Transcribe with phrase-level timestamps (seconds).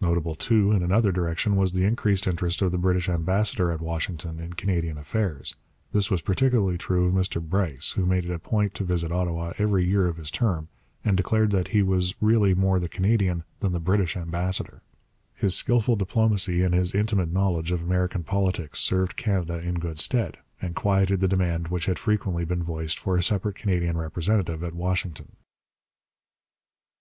[0.00, 4.40] Notable too, in another direction, was the increased interest of the British ambassador at Washington
[4.40, 5.54] in Canadian affairs.
[5.92, 9.52] This was particularly true of Mr Bryce, who made it a point to visit Ottawa
[9.58, 10.66] every year of his term,
[11.04, 14.82] and declared that he was really more the Canadian than the British ambassador.
[15.36, 20.38] His skilful diplomacy and his intimate knowledge of American politics served Canada in good stead,
[20.60, 24.74] and quieted the demand which had frequently been voiced for a separate Canadian representative at
[24.74, 25.36] Washington.